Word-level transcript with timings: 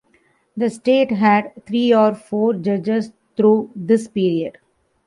The 0.57 0.71
state 0.71 1.11
had 1.11 1.63
three 1.67 1.93
or 1.93 2.15
four 2.15 2.55
judges 2.55 3.11
through 3.37 3.69
this 3.75 4.07
period. 4.07 4.57